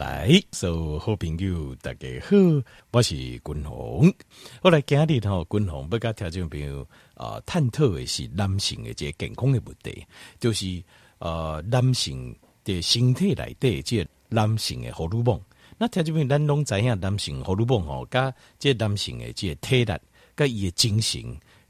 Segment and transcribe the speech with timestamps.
[0.00, 2.34] 来，所有好朋友大家好，
[2.90, 4.10] 我是君宏。
[4.62, 10.02] 我来今日吼，君宏要甲听众朋友啊、探讨的是男性的这个健康的问题，
[10.38, 10.82] 就是
[11.18, 12.34] 呃，男性
[12.64, 15.38] 的身体内底这个男性的荷尔蒙。
[15.76, 19.92] 那听众朋友，咱拢知影男性荷尔蒙吼，甲这男性的这个体力，
[20.34, 21.22] 甲伊的精神，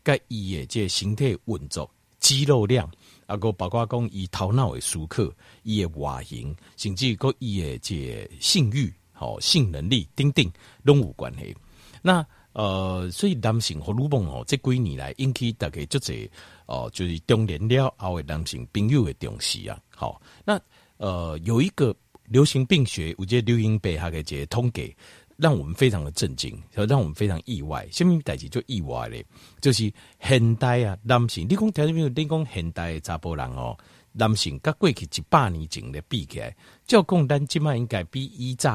[0.04, 1.90] 甲伊的这个身体运作、
[2.20, 2.88] 肌肉量。
[3.30, 5.22] 啊，个包括讲伊头脑的思考，
[5.62, 10.44] 伊的外形，甚至个伊的这性欲、吼性能力，等等，
[10.82, 11.56] 拢有关系。
[12.02, 16.28] 那呃，所以男性荷尔蒙哦，这几年来引起大家足侪
[16.66, 19.78] 哦，就是中年了后的男性朋友的重视啊。
[19.88, 20.60] 好，那
[20.96, 24.92] 呃，有一个流行病学，有这流行病学的这统计。
[25.40, 27.88] 让我们非常的震惊，让我们非常意外。
[27.90, 29.24] 什么代志就意外嘞？
[29.60, 29.90] 就是
[30.20, 32.08] 现代啊，男性，你讲条件没有？
[32.10, 33.76] 你讲现代的查甫人哦，
[34.12, 36.54] 男性甲过去一百年前的比起来，
[36.86, 38.70] 照讲咱今麦应该比以前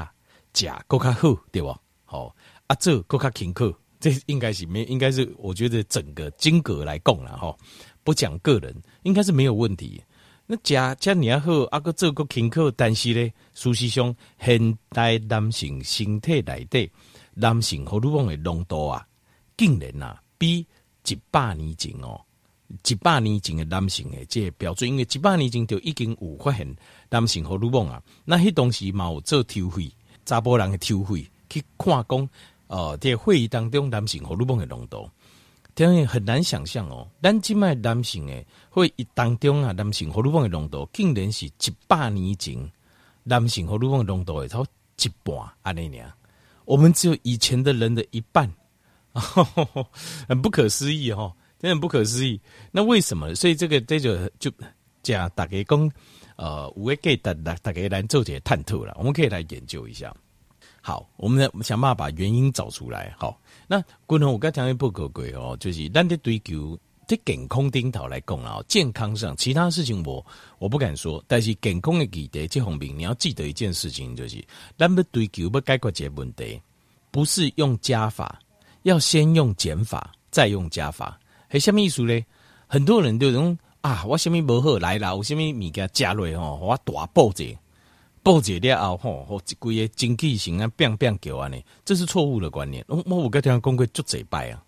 [0.53, 1.77] 食搁较好，对不？
[2.03, 2.35] 好，
[2.67, 7.55] 啊，做搁较勤苦，这应该是没，应该是我觉得整个金额来讲了哈，
[8.03, 10.01] 不讲个人，应该是没有问题。
[10.47, 16.91] 那加加你要好，阿个做个轻课，但是咧，事实上，现代男性身体内底
[17.33, 19.07] 男性荷尔蒙的浓度啊，
[19.57, 20.63] 竟然啊，比
[21.07, 22.21] 一百年前哦，
[22.87, 26.75] 一百年前的男性的这个标准，因为一百年前就已经有发现
[27.09, 29.91] 男性荷尔蒙啊，那迄当时嘛有做抽血，
[30.25, 32.29] 查甫人的抽血去看讲，
[32.67, 35.09] 呃，在会议当中男性荷尔蒙的浓度。
[35.75, 41.51] 当然很难想象哦，咱即卖男性诶，会议当中啊，男性荷尔蒙的浓度竟然是一
[41.85, 42.57] 百年前
[43.23, 46.09] 男性荷尔蒙的浓度诶，超一半啊那年，
[46.63, 48.49] 我们只有以前的人的一半，
[50.27, 52.39] 很不可思议哈，真的很不可思议。
[52.71, 53.35] 那为什么？
[53.35, 54.49] 所以这个这就就
[55.03, 55.91] 讲大家讲，
[56.37, 60.15] 呃，我会给大大大家来做些探讨了，我们可以来研究一下。
[60.87, 63.11] 好，我们来想办法把原因找出来。
[63.17, 63.35] 好。
[63.65, 66.77] 那共同我刚才讲的报告过哦，就是咱在追求
[67.07, 70.23] 在健康顶头来讲啊，健康上其他事情我
[70.59, 74.45] 我不敢说，但是健康的议题这方面，你要记得一件事情，就是
[74.77, 76.61] 咱要追求要解决这个问题，
[77.09, 78.39] 不是用加法，
[78.83, 81.19] 要先用减法，再用加法。
[81.47, 82.23] 还什么意思呢？
[82.67, 87.43] 很多人就讲啊，我什么不好来啦，我什么物件加落吼，我大报者。
[88.25, 92.83] 报解了后吼，吼，一规个精气神啊，变变叫安尼，这是错误的观念。
[92.87, 94.65] 我我有跟听讲过就这败啊，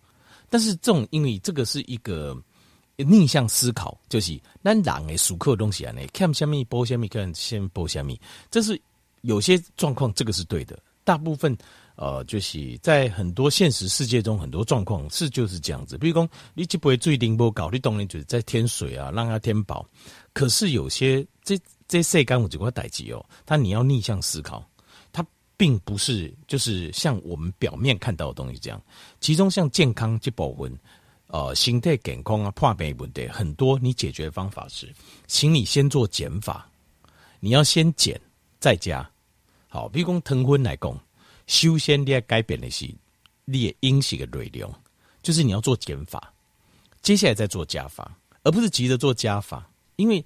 [0.47, 2.39] 但是这种因为这个是一个
[2.97, 8.15] 逆向思考，就是咱人诶属克东西安尼，看下面播下面看先播下面，
[8.51, 8.79] 这是
[9.21, 10.77] 有些状况，这个是对的。
[11.03, 11.57] 大部分
[11.95, 15.97] 呃，就是在很多现实世界中，很多状况是就是这样子。
[15.97, 19.83] 比如讲，你就不会最顶波搞，你当然就是在添水啊，让它添饱。
[20.31, 21.57] 可是有些这。
[21.87, 24.67] 这世间有几个代志哦，他你要逆向思考，
[25.13, 25.25] 它
[25.55, 28.81] 并不是就是像我们表面看到的东西这样。
[29.21, 30.77] 其中像健康这部分，
[31.27, 34.93] 呃，身体健康啊，破病问题很多，你解决方法是，
[35.27, 36.69] 请你先做减法，
[37.39, 38.19] 你要先减
[38.59, 39.09] 再加。
[39.69, 40.99] 好，比如讲糖分来讲，
[41.47, 42.85] 首先你要改变的是
[43.45, 44.73] 你的饮食的内容，
[45.23, 46.33] 就是你要做减法，
[47.01, 49.65] 接下来再做加法，而不是急着做加法，
[49.95, 50.21] 因为。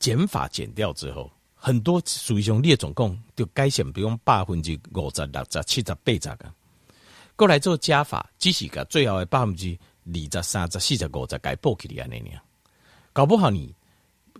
[0.00, 6.52] 减法减掉之后，很多属于种列总共就改善，比如百分之五十、六十、七十、八十个。
[7.36, 12.42] 过来做加法，只是个最后的百分之二十、三十、四十、五十改补起来那样。
[13.12, 13.74] 搞不好你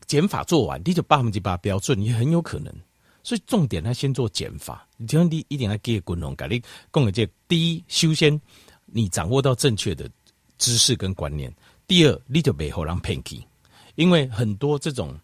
[0.07, 2.75] 减法做完，你就百分之八标准也很有可能。
[3.23, 4.89] 所以重点，他先做减法。
[4.97, 8.41] 你听你一定要给滚龙，给你讲的这第一，首先
[8.87, 10.11] 你掌握到正确的
[10.57, 11.51] 知识跟观念；
[11.87, 13.45] 第二，你就别让人骗去，
[13.97, 15.15] 因为很多这种。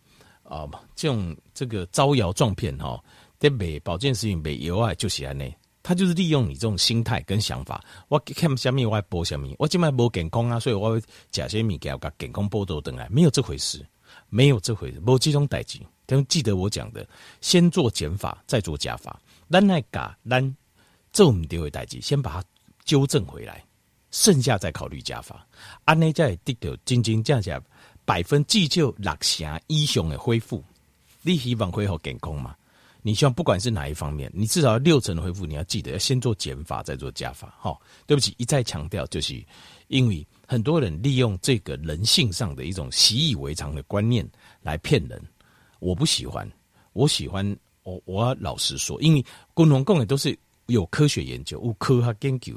[0.49, 3.03] 啊，这种这个招摇撞骗哈，
[3.39, 7.85] 在买保健食品买油啊，就是安内，他就是利用你这种心态跟想法。
[8.09, 13.85] 我看什么，我播什么，我今麦播健康啊，所以我会假些米给我健康报道等来，没有这回事，
[14.29, 15.79] 没有这回事，没这种代志。
[16.07, 17.07] 但记得我讲的，
[17.41, 19.21] 先做减法，再做加法。
[19.51, 20.57] 咱来嘎，咱
[21.13, 22.45] 做唔对的代志，先把它
[22.85, 23.65] 纠正回来，
[24.13, 25.47] 剩下再考虑加法。
[25.85, 27.63] 安内在得到真真正正。
[28.07, 30.65] 百分之就六成以上的恢复，
[31.23, 32.57] 你希望恢复健康吗？
[33.03, 35.47] 你希望不管是哪一方面，你至少要六成的恢复。
[35.47, 37.55] 你要记得要先做减法，再做加法。
[37.61, 39.45] 哈，对不起，一再强调，就是
[39.87, 44.29] 因为很多人利用这个人性上的一种习以为常的观念
[44.61, 45.23] 来骗人。
[45.79, 46.51] 我不喜欢，
[46.95, 49.25] 我喜欢我我要老实说，因为
[49.55, 50.37] 共同共也都是
[50.67, 52.55] 有科学研究，有科学研究，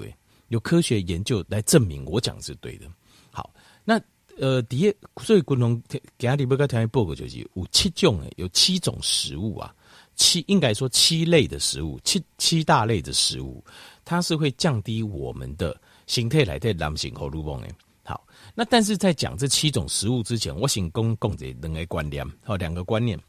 [0.47, 2.87] 有科学研究来证明我讲是对的。
[3.31, 3.51] 好，
[3.83, 3.99] 那。
[4.39, 5.81] 呃，第一，所以共同
[6.17, 9.75] 给阿里不该条件报告就是有七种诶，有七种食物啊，
[10.15, 13.61] 七，应该说七类的食物，七七大类的食物，
[14.05, 17.69] 它是会降低我们的形态来的男性荷尔蒙诶。
[18.03, 18.25] 好，
[18.55, 23.19] 那但是在讲这七种食物之前，我先供供这两个观念，好，两个观念，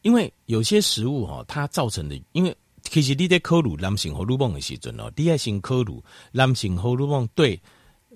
[0.00, 6.02] 因为有些食物哈，它造成的，因为其实你在考虑男性荷尔蒙的时阵哦，你要先考虑
[6.32, 7.60] 男性荷尔蒙对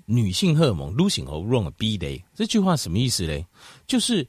[0.07, 2.23] 女性荷尔蒙、女性荷尔蒙的比例。
[2.35, 3.45] 这句话什么意思呢？
[3.87, 4.27] 就是。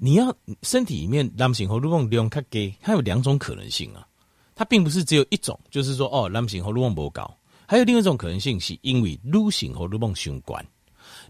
[0.00, 0.32] 你要
[0.62, 4.06] 身体里面男性荷尔蒙量较低，它有两种可能性啊，
[4.54, 7.36] 它并不是只有一种，就是说哦，男性荷尔蒙不高，
[7.66, 10.64] 还有另外一种可能性，是因为女性荷尔蒙相关。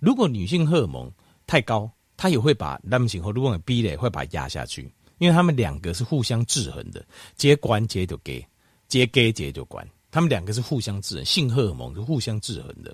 [0.02, 1.10] 如果女性荷尔蒙
[1.46, 4.82] 太高，它也会把男性荷尔蒙的比例会把它压下去，
[5.16, 7.02] 因为它们两个是互相制衡的，
[7.36, 8.46] 接关接就给，
[8.86, 9.88] 接给接就关。
[10.19, 12.93] 他们两个是互相制衡，性荷尔蒙是互相制衡的，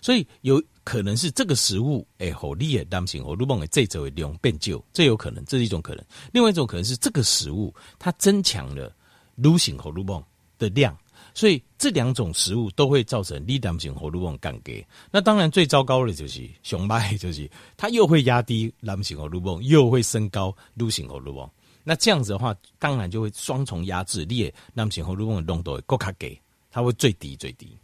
[0.00, 6.04] 所以有可能是这个食物，哎，好利的男性荷尔蒙的这周量变旧，这有可能，这是一种可能。
[6.30, 8.94] 另外一种可能是这个食物它增强了
[9.34, 10.22] 女性荷尔蒙
[10.60, 10.96] 的量，
[11.34, 14.86] 所以这两种食物都会造成你男性荷尔蒙降低。
[15.10, 21.50] 那当然最糟糕的就是熊猫，就是它又会压低男性荷尔蒙，又会升高女性荷尔蒙。
[21.82, 26.40] 那这样子的话，当然就会双重压制，你的男性荷尔蒙的浓度会更加低。
[26.70, 27.76] 它会最低最低，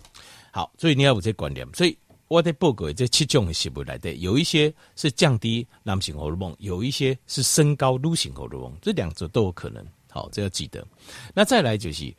[0.53, 1.67] 好，所以你要有这观念。
[1.75, 1.99] 所以
[2.29, 9.85] 我在报告这七种的食物来的，有一些是降低男性荷尔蒙，有一些是升高女性荷尔蒙，这两者都有可能。
[10.09, 10.87] 好，这要记得。
[11.35, 12.15] 那再来就是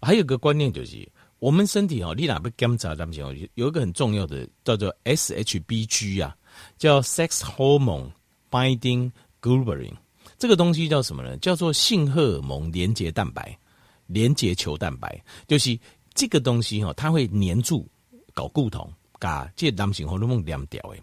[0.00, 1.06] 还有个观念就是，
[1.38, 6.36] 我们身体哦，你哪不检查男性，有一个很重要的叫做 SHBG 啊，
[6.78, 8.12] 叫 Sex Hormone
[8.48, 9.10] Binding
[9.40, 9.94] Globulin，
[10.38, 11.36] 这个东西叫什么呢？
[11.38, 13.58] 叫做性荷尔蒙连结蛋白，
[14.06, 15.76] 连结球蛋白，就是。
[16.14, 17.88] 这个东西哈，它会黏住
[18.34, 18.88] 搞固酮，
[19.18, 21.02] 把这男性荷尔蒙粘掉诶。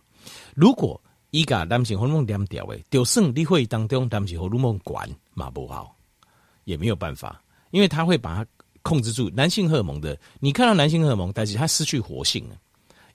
[0.56, 1.00] 如果
[1.31, 5.95] 一个男性荷尔蒙粘掉诶，就算你会当中男性荷尔蒙管嘛不好，
[6.63, 7.41] 也没有办法，
[7.71, 8.45] 因为它会把它
[8.81, 9.29] 控制住。
[9.29, 12.56] 男性荷尔蒙的，你看到男性荷尔蒙，但是它失去活性了，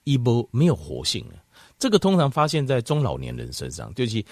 [0.05, 1.35] 一波没有活性了。
[1.79, 4.25] 这个通常发现在中老年人身上，就是。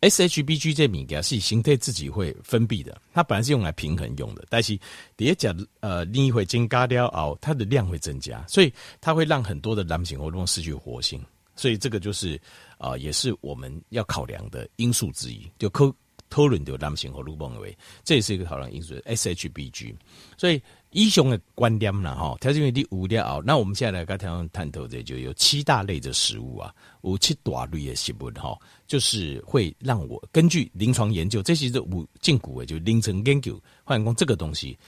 [0.00, 4.78] SHBG 这物件是形态自己会分泌的，它本来是用来平衡用的，但是
[5.16, 11.20] 叠加呃，你会增加掉哦，它的量会增加，所以它会让很多的男性荷尔蒙失去活性，
[11.56, 12.36] 所以这个就是
[12.78, 15.94] 啊、呃，也是我们要考量的因素之一，就科。
[16.30, 17.74] 讨论到男性荷尔蒙为，
[18.04, 18.94] 这也是一个考量因素。
[19.06, 19.94] SHBG，
[20.36, 23.42] 所以以上的观点啦，哈，条件为第五点哦。
[23.44, 34.78] 那我们现在来跟大家探讨的，就有七大类的食物啊，有七大类的食物吼，就是会让我根据临床研究，这些是五禁锢诶，就临床研究，换工这个东西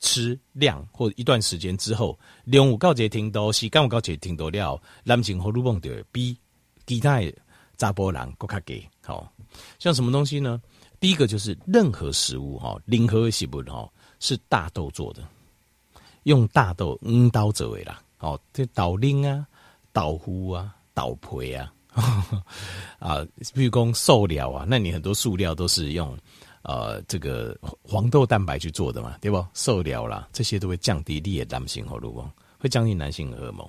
[0.00, 6.36] 吃量或一段时间之后，量有告捷听到，时间有告捷听到了，男性荷尔蒙就比
[6.86, 7.32] 其他的
[7.78, 8.84] 查甫人更加低。
[9.02, 9.32] 好，
[9.78, 10.60] 像什么东西呢？
[11.00, 13.88] 第一个就是任何食物哈，任何食物哈
[14.20, 15.22] 是大豆做的，
[16.24, 19.46] 用大豆嗯豆做为啦，哦，这豆磷啊、
[19.92, 21.72] 豆腐啊、豆皮啊，
[22.98, 23.24] 啊，
[23.54, 26.14] 比如讲塑料啊，那你很多塑料都是用
[26.62, 29.46] 呃这个黄豆蛋白去做的嘛，对不？
[29.54, 33.66] 塑料啦，这些都会降低你的男性荷尔蒙，会降低男性荷尔蒙。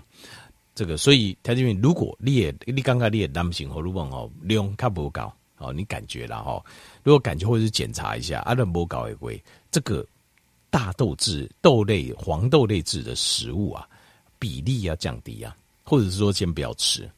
[0.74, 5.34] 这个所以他这边如果你也你刚刚你的男性荷尔蒙哦量卡不高。
[5.58, 6.62] 哦，你感觉了哈？
[7.02, 9.42] 如果感觉或者是检查一下，阿伦不搞一回，
[9.72, 10.06] 这个
[10.76, 13.88] 大豆质、豆类、黄豆类质的食物啊，
[14.38, 15.56] 比例要降低啊，
[15.86, 17.10] 或者是说先不要吃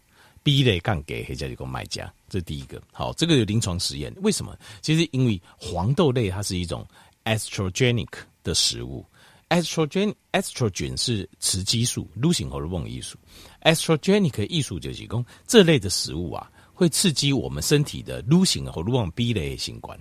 [0.44, 2.80] ，B 类杠给黑家一个卖家，这是第一个。
[2.94, 4.56] 好，这个有临床实验，为什么？
[4.84, 6.88] 其实因为黄豆类它是一种
[7.24, 9.04] estrogenic 的食物
[9.50, 13.18] ，estrogen estrogen 是雌激素，女性荷尔蒙艺术
[13.64, 16.48] ，estrogenic 艺术就是讲这类的食物啊。
[16.76, 20.00] 会刺激我们身体的女性荷尔蒙 B 类性官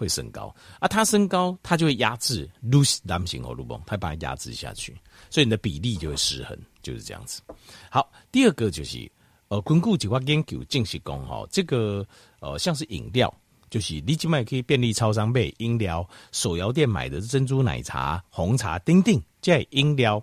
[0.00, 7.42] 会升高，啊，它升高，它就会压制女性男性荷尔蒙，它把它压制下去，所以你的比例就会失衡，就是这样子。
[7.90, 9.10] 好，第二个就是
[9.48, 12.06] 呃，根据几块研究证实讲哈，这个
[12.40, 13.30] 呃，像是饮料，
[13.68, 20.22] 就是你今麦可以便利超商买饮料，手摇店买的珍珠奶茶、红茶、丁丁这饮料，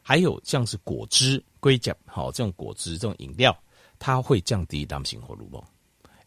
[0.00, 3.52] 还有像是果汁、龟甲，好，这种果汁这种饮料。
[3.98, 5.60] 它会降低男性荷尔蒙，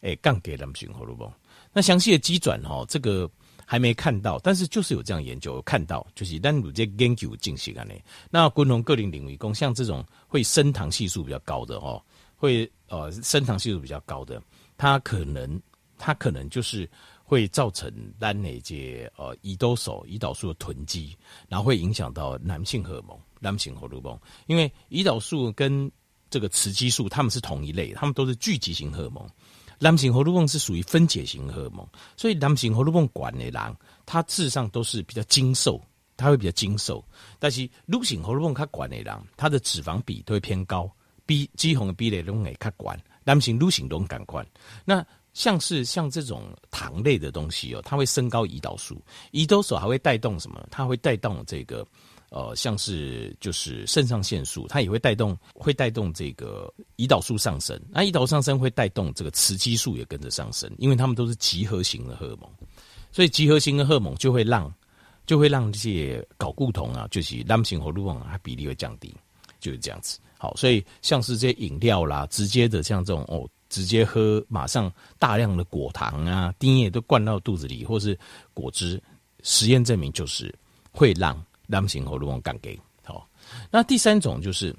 [0.02, 1.32] 哎，降低男性荷尔蒙。
[1.72, 3.30] 那详细的机转哈，这个
[3.64, 7.94] 还没看到，但是就是有这样研究看到，就是单独在研究进行啊呢。
[8.30, 12.02] 那昆虫各领领域工，像这种会升糖系数比较高的哦，
[12.36, 14.42] 会呃升糖系数比较高的，
[14.76, 15.60] 它可能
[15.96, 16.88] 它可能就是
[17.24, 21.16] 会造成单哪节呃胰岛素胰岛素的囤积，
[21.48, 25.90] 然后会影响到男性荷尔蒙男性荷尔蒙，因为胰岛素跟
[26.28, 29.26] 这个雌激素，它们是同一类，它们都是聚集型荷尔蒙。
[29.82, 31.84] 男性荷尔蒙是属于分解型荷尔蒙，
[32.16, 35.82] 所以男性荷尔蒙管的人，他事实上都是比较精瘦，
[36.16, 37.04] 他会比较精瘦。
[37.40, 40.88] 但是女性荷尔蒙他管的人，他的脂肪比都会偏高，
[41.26, 42.96] 比肌红的比例都会较管。
[43.24, 44.46] 男性女性都感管。
[44.84, 50.64] 那像是像这种糖类的东西哦，它会升高胰岛素，胰岛素还会带动什么？
[50.70, 51.84] 它会带动这个。
[52.34, 57.78] 呃，像是就是肾上腺素，它也会带动，会带动这个胰岛素上升。
[57.90, 62.50] 那胰岛上升会带动这个雌激素也跟着上升，因为它们都是集合型的荷尔蒙，
[63.12, 64.72] 所以集合型的荷尔蒙就会让，
[65.26, 69.14] 就会让这些睾固酮啊，就是男性荷尔蒙啊，它比例会降低，
[69.60, 70.18] 就是这样子。
[70.38, 78.18] 好，所以像是这些饮料啦，直接的像这种哦，直接喝马上大量的果糖啊、丁液都灌到肚子里，或是
[78.54, 78.98] 果汁，
[79.42, 80.50] 实验证明就是
[80.90, 81.38] 会让。
[81.72, 83.26] 男性荷尔蒙降低，好。
[83.70, 84.76] 那第三种就是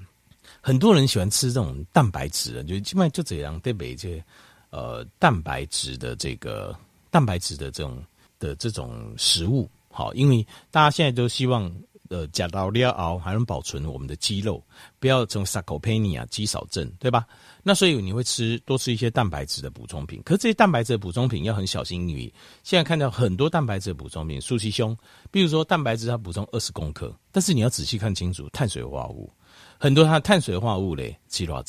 [0.62, 4.24] 很多人喜欢吃这种蛋白质的，就基本上就这样对比这
[4.70, 6.78] 呃蛋白质的这个
[7.10, 8.04] 蛋白质的这种
[8.38, 11.70] 的这种食物，好，因为大家现在都希望
[12.14, 14.64] 呃加到料熬还能保存我们的肌肉，
[15.00, 17.26] 不要这种 sarcopenia 肌少症，对吧？
[17.64, 24.96] 那所以你会吃多吃一些蛋白质的补充品，可是这些蛋白质的补充品要很小心，因为现在看到很多蛋白质的补充品，素鸡胸，
[25.32, 29.34] 比如说蛋白质它补充二十公克，但是你要仔细看清楚碳水化合物，
[29.80, 31.64] 很多它的碳水化合物嘞，七多少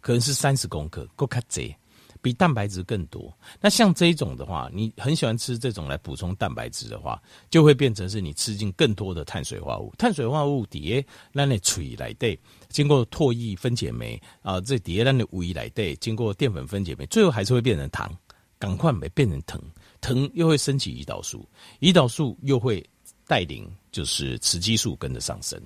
[0.00, 1.76] 可能是三十公克，够卡贼。
[2.20, 3.32] 比蛋白质更多。
[3.60, 7.20] 那像这一种的话，你很喜欢吃这种来补充蛋白质的话，
[7.50, 9.94] 就会变成是你吃进更多的碳水化合物。
[9.98, 18.14] 碳水化合物底下让你处理来对，经过唾液分解酶啊，这底下让你胃来对，经过淀粉分解酶，最后还是会变成糖，
[18.58, 19.60] 赶快没变成糖，
[20.00, 21.48] 糖又会升起胰岛素，
[21.80, 22.84] 胰岛素又会
[23.26, 25.60] 带领就是雌激素跟着上升。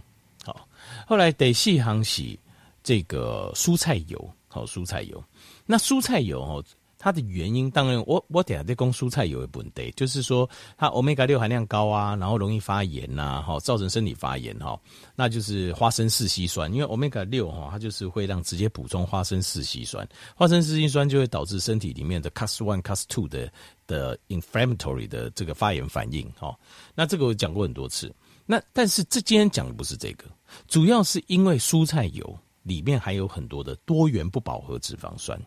[0.45, 0.69] 好，
[1.07, 2.39] 后来得细行洗
[2.83, 5.25] 这个蔬菜油，好，蔬菜油。
[5.65, 6.63] 那蔬菜油哦，
[6.99, 14.79] 它的原因当然我我等下在讲蔬菜油的问题，就是说它欧米伽六含量高啊，然后容易发炎呐，哈，造成身体发炎哈，
[15.17, 23.51] 那就是花生四烯酸，因为欧米伽六哈，它就是会让直接补充花生四烯酸，花生四烯酸就会导致身体里面的 Cas one Cas two 的
[23.89, 26.57] 的 inflammatory 的这个发炎反应哈，
[26.95, 28.15] 那这个我讲过很多次，
[28.47, 30.27] 那但是这今天讲的不是这个，
[30.69, 35.41] 主要是因为蔬菜油里面还有很多的多元不饱和脂肪酸。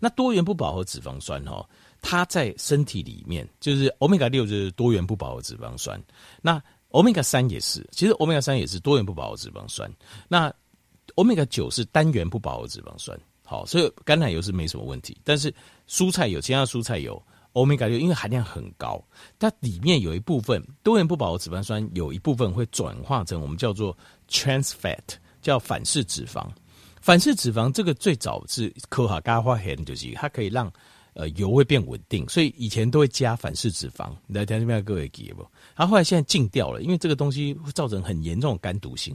[0.00, 1.68] 那多元不饱和脂肪酸哈，
[2.00, 6.02] 它在身体里面就是欧米伽六就是多元不饱和脂肪酸，
[6.40, 9.92] 那欧米伽三也是，其实欧米伽三也是多元不饱和脂肪酸，
[10.26, 10.52] 那
[11.16, 13.18] 欧米伽九是单元不饱和脂肪酸。
[13.44, 15.54] 好，所以橄榄油是没什么问题，但是
[15.86, 19.04] 蔬菜油，其他蔬菜油欧米伽六因为含量很高，
[19.38, 23.94] 它里面有一部分多元不饱和脂肪酸有一部分会转化成我们叫做
[24.30, 26.44] trans fat，叫反式脂肪。
[27.00, 30.72] 反式脂肪这个最早是科学家发现，就是它可以让
[31.12, 34.10] 呃油会变稳定，所以以前都会加反式脂肪。
[34.26, 35.46] 来听这边各位记不？
[35.76, 39.14] 然后来现在禁掉了，因为这个东西会造成很严重的肝毒性。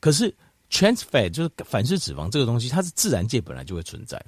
[0.00, 0.34] 可是
[0.68, 4.20] trans fat 就是反式脂肪这个东西，它是自然界本来就会存在，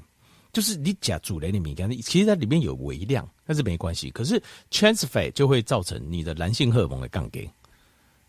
[0.53, 4.09] 就是你加主雷的米干，其实它里面有微量，但是没关系。
[4.11, 4.41] 可是
[4.71, 7.51] trans fat 就会造成你的男性荷尔蒙的降低。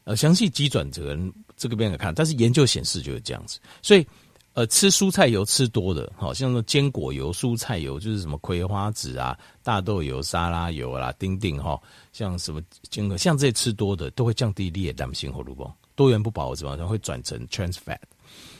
[0.03, 1.17] 呃，详细机转折
[1.55, 4.05] 这个边来看，但是研究显示就是这样子，所以。
[4.53, 11.81] 呃，吃蔬菜油吃多的，好像说坚果油、蔬菜油，就是什么葵花籽啊、大豆油、沙拉油啦、丁丁哈，
[12.11, 17.97] 像什么坚果，像这些吃多的，都会降低你的男性荷尔蒙，多元不饱和脂肪酸会转成 trans fat。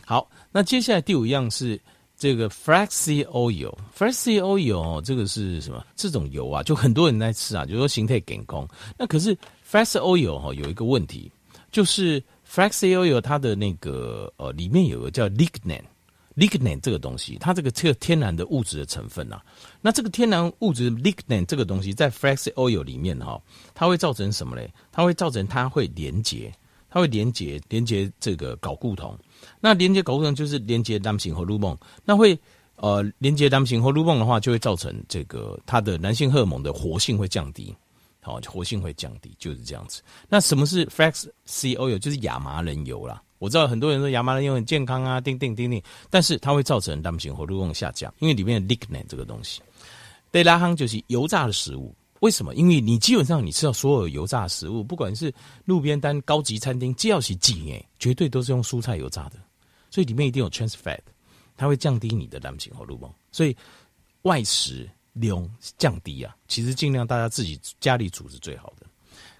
[0.06, 1.78] 好，那接下来第五样是
[2.22, 5.84] 这个 flaxseed oil，flaxseed oil 这个是什么？
[5.96, 8.68] 这种油啊，就很多人在吃啊，就是说形态健康。
[8.96, 9.36] 那可是
[9.68, 11.32] flaxseed oil 哈有一个问题，
[11.72, 12.24] 就是。
[12.54, 19.42] Flaxseed oil 它的那个呃里面有个叫 lignan，lignan 这个东西，它这个这个天然的物质的成分啊，
[19.80, 23.42] 那这个天然物质 lignan 这个东西在 Flaxseed oil 里面哈，
[23.74, 24.70] 它会造成什么嘞？
[24.92, 26.54] 它会造成它会连接，
[26.92, 29.18] 它会连接连接这个睾固酮，
[29.62, 32.38] 那连接睾固酮就是连接男性荷尔蒙，那会
[32.76, 37.74] 呃连接男性荷尔蒙的话，就会造成这个它的男性荷尔蒙的活性会降低。
[38.24, 40.04] 好，活性会降低，就是这样子。
[40.30, 41.98] 那什么是 flaxseed oil？
[41.98, 43.20] 就是亚麻仁油啦。
[43.40, 49.60] 我知道很多人说亚麻仁油很健康啊，叮叮叮叮，但是它会造成男性荷尔蒙下降，因为里面的 lignin 这个东西。
[50.30, 51.96] 对，拉夯就是油炸的食物。
[52.22, 52.56] 为什么？
[52.56, 55.32] 因为你基本上你吃到所有油炸食物，不管是
[55.66, 59.38] 路边摊、高级餐厅，只要是鸡诶，绝对都是用蔬菜油炸的，
[59.92, 61.02] 所以里面一定有 trans fat，
[61.56, 63.14] 它会降低你的男性荷尔蒙。
[63.32, 63.56] 所以
[64.24, 64.90] 外食。
[65.14, 65.46] 量
[65.78, 68.86] 降低啊，其实尽量大家自己家里煮是最好的。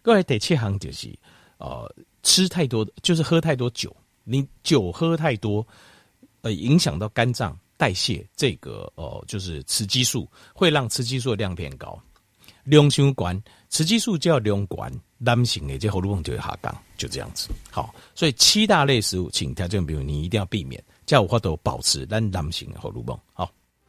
[0.02, 1.18] 各位得切行就是，
[1.60, 1.90] 呃，
[2.24, 3.96] 吃太多就是喝太多酒，
[4.26, 5.66] 你酒喝太多，
[6.42, 11.98] 呃，影响到肝脏，代谢这个哦，就是雌激素，会让雌激素的量变高。
[12.64, 17.50] 量相关，雌激素就要量关，男性的这荷尔蒙就会下降，就这样子。
[17.70, 23.20] 好，所以七大类食物，请条件比如你一定要避免，叫我都保持咱男性的荷尔蒙。
[23.34, 23.52] 好。